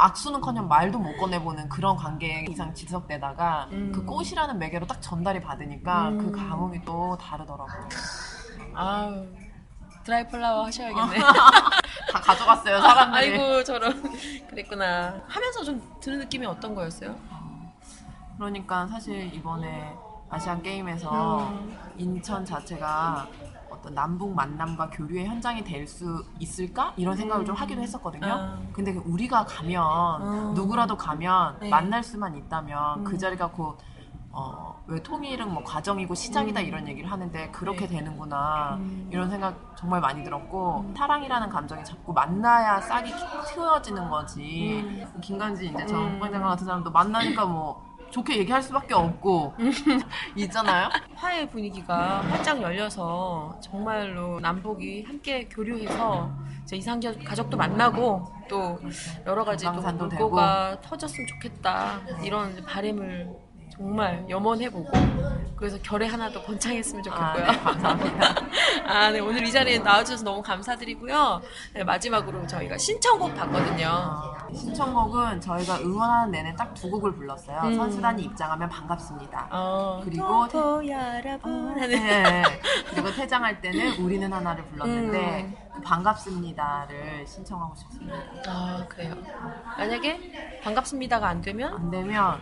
악수는커녕 0.00 0.66
말도 0.66 0.98
못 0.98 1.16
꺼내보는 1.18 1.68
그런 1.68 1.96
관계 1.96 2.46
이상 2.48 2.74
지속되다가 2.74 3.68
음. 3.72 3.92
그 3.94 4.04
꽃이라는 4.04 4.58
매개로 4.58 4.86
딱 4.86 5.00
전달이 5.02 5.40
받으니까 5.40 6.08
음. 6.08 6.18
그 6.18 6.32
감흥이 6.32 6.84
또 6.84 7.18
다르더라고요. 7.18 7.88
아우, 8.74 9.26
드라이 10.04 10.26
플라워 10.28 10.64
하셔야겠네. 10.66 11.18
다 12.12 12.20
가져갔어요 12.20 12.80
사람들이. 12.80 13.38
아이고, 13.38 13.62
저런. 13.64 14.02
그랬구나. 14.48 15.22
하면서 15.28 15.64
좀 15.64 15.82
드는 16.00 16.20
느낌이 16.20 16.46
어떤 16.46 16.74
거였어요? 16.74 17.14
그러니까 18.36 18.86
사실 18.86 19.32
이번에 19.34 19.94
아시안 20.30 20.62
게임에서 20.62 21.48
음. 21.48 21.78
인천 21.98 22.44
자체가 22.44 23.28
어떤 23.80 23.94
남북 23.94 24.34
만남과 24.34 24.90
교류의 24.90 25.26
현장이 25.26 25.64
될 25.64 25.80
수 25.90 26.24
있을까 26.38 26.92
이런 26.96 27.16
생각을 27.16 27.44
좀 27.44 27.54
하기도 27.56 27.80
했었거든요. 27.80 28.26
아. 28.30 28.58
근데 28.72 28.92
그 28.92 29.00
우리가 29.06 29.46
가면 29.46 30.22
음. 30.22 30.54
누구라도 30.54 30.96
가면 30.96 31.56
네. 31.58 31.68
만날 31.70 32.04
수만 32.04 32.36
있다면 32.36 33.02
그 33.02 33.14
음. 33.14 33.18
자리가 33.18 33.48
곧 33.48 33.78
어, 34.30 34.80
왜 34.86 35.02
통일은 35.02 35.52
뭐 35.52 35.64
과정이고 35.64 36.14
시작이다 36.14 36.60
음. 36.60 36.66
이런 36.66 36.86
얘기를 36.86 37.10
하는데 37.10 37.50
그렇게 37.50 37.88
네. 37.88 37.96
되는구나 37.96 38.76
음. 38.78 39.08
이런 39.10 39.30
생각 39.30 39.74
정말 39.74 40.00
많이 40.00 40.22
들었고 40.22 40.84
음. 40.86 40.94
사랑이라는 40.94 41.48
감정이 41.48 41.84
자꾸 41.84 42.12
만나야 42.12 42.80
싹이 42.82 43.10
틔워지는 43.54 44.08
거지 44.10 44.82
음. 44.84 45.20
김간지 45.20 45.66
이제 45.66 45.82
음. 45.82 45.86
정부장 45.88 46.42
같은 46.42 46.66
사람도 46.66 46.90
만나니까 46.92 47.46
뭐 47.46 47.89
좋게 48.10 48.38
얘기할 48.38 48.62
수밖에 48.62 48.94
없고. 48.94 49.54
있잖아요. 50.36 50.88
화해 51.14 51.48
분위기가 51.48 52.20
활짝 52.22 52.60
열려서 52.62 53.58
정말로 53.62 54.40
남북이 54.40 55.04
함께 55.04 55.48
교류해서 55.48 56.30
이제 56.64 56.76
이상 56.76 57.00
가족도 57.24 57.56
만나고 57.56 58.26
또 58.48 58.78
여러 59.26 59.44
가지 59.44 59.64
또 59.66 59.72
물고가 59.72 60.80
터졌으면 60.82 61.26
좋겠다. 61.26 62.00
이런 62.22 62.64
바램을 62.64 63.28
정말 63.70 64.24
염원해보고 64.28 64.90
그래서 65.56 65.78
결의 65.82 66.08
하나 66.08 66.30
더 66.30 66.42
번창했으면 66.42 67.02
아, 67.10 67.34
좋겠고요. 67.34 67.52
네, 67.52 67.58
감사합니다. 67.58 68.34
아, 68.86 69.10
네, 69.10 69.20
오늘 69.20 69.44
이 69.46 69.52
자리에 69.52 69.78
나와주셔서 69.80 70.24
너무 70.24 70.42
감사드리고요. 70.42 71.42
네, 71.74 71.84
마지막으로 71.84 72.46
저희가 72.46 72.78
신청곡 72.78 73.34
봤거든요. 73.34 73.86
어, 73.88 74.54
신청곡은 74.54 75.40
저희가 75.42 75.80
응원하는 75.80 76.30
내내 76.30 76.56
딱 76.56 76.70
두 76.74 76.90
곡을 76.90 77.12
불렀어요. 77.14 77.60
음. 77.64 77.74
선수단이 77.76 78.22
입장하면 78.22 78.68
반갑습니다. 78.70 79.48
어, 79.50 80.00
그리고 80.02 80.48
토토 80.48 80.88
여러분 80.88 81.74
네. 81.74 82.42
그리고 82.88 83.10
퇴장할 83.12 83.60
때는 83.60 83.96
우리는 83.98 84.32
하나를 84.32 84.64
불렀는데 84.64 85.42
음. 85.42 85.56
그 85.74 85.80
반갑습니다를 85.82 87.26
신청하고 87.26 87.74
싶습니다. 87.74 88.16
아, 88.46 88.86
그래요. 88.88 89.14
만약에 89.76 90.60
반갑습니다가 90.62 91.28
안 91.28 91.42
되면 91.42 91.74
안 91.74 91.90
되면 91.90 92.40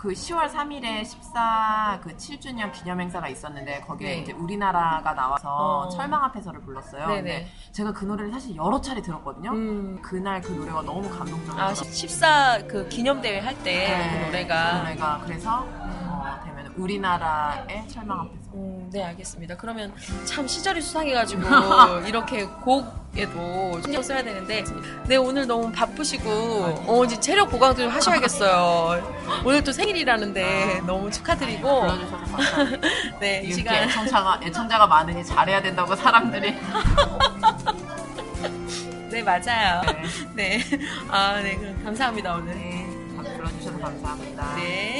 그 0.00 0.08
10월 0.08 0.48
3일에 0.50 1.04
14 1.04 2.00
그 2.02 2.16
7주년 2.16 2.72
기념 2.72 3.02
행사가 3.02 3.28
있었는데 3.28 3.82
거기에 3.82 4.08
네. 4.08 4.18
이제 4.20 4.32
우리나라가 4.32 5.12
나와서 5.12 5.50
어. 5.54 5.88
철망 5.90 6.24
앞에서를 6.24 6.62
불렀어요. 6.62 7.06
네네. 7.06 7.16
근데 7.16 7.48
제가 7.72 7.92
그 7.92 8.06
노래를 8.06 8.32
사실 8.32 8.56
여러 8.56 8.80
차례 8.80 9.02
들었거든요. 9.02 9.50
음, 9.50 10.00
그날 10.00 10.40
그 10.40 10.52
노래가 10.52 10.80
너무 10.80 11.02
감동적이었어요. 11.10 11.62
아, 11.62 11.74
14 11.74 12.66
그 12.66 12.88
기념 12.88 13.20
대회 13.20 13.40
할 13.40 13.54
때그 13.62 14.24
노래가. 14.24 14.70
그 14.70 14.78
노래가 14.78 15.20
그래서 15.22 15.68
우리나라의 16.76 17.84
철망 17.88 18.20
앞에서 18.20 18.40
음, 18.54 18.88
네, 18.92 19.04
알겠습니다. 19.04 19.56
그러면 19.56 19.92
참 20.24 20.46
시절이 20.48 20.80
수상해가지고 20.80 21.42
이렇게 22.06 22.44
곡에도 22.46 23.80
신경 23.82 24.02
써야 24.02 24.22
되는데, 24.24 24.64
네, 25.06 25.16
오늘 25.16 25.46
너무 25.46 25.70
바쁘시고, 25.70 26.28
어, 26.86 27.04
이제 27.04 27.18
체력 27.20 27.48
보강 27.50 27.74
좀 27.76 27.88
하셔야겠어요. 27.88 29.02
오늘 29.44 29.62
또 29.62 29.70
생일이라는데 29.72 30.82
너무 30.86 31.10
축하드리고, 31.10 31.80
불러주셔서 31.80 32.16
감사합니다. 32.16 32.88
네, 33.20 33.40
이 33.42 33.46
이렇게 33.46 33.52
시간. 33.54 33.74
애청자가 33.84 34.40
애청자가 34.42 34.86
많으니 34.86 35.24
잘해야 35.24 35.62
된다고 35.62 35.94
사람들이 35.94 36.56
네, 39.10 39.22
맞아요. 39.22 39.82
네, 40.34 40.58
네. 40.58 40.78
아, 41.08 41.40
네, 41.40 41.56
그럼 41.56 41.84
감사합니다, 41.84 42.34
오늘. 42.34 42.54
네, 42.54 42.86
불러주셔서 43.36 43.78
감사합니다. 43.78 44.54
네. 44.56 44.99